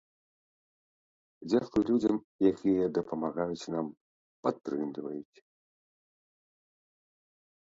[1.49, 2.15] Дзякуй людзям,
[2.51, 3.85] якія дапамагаюць нам,
[4.49, 5.45] падтрымліваюць.